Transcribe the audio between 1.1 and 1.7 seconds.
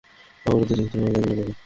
তার মনে পড়ে।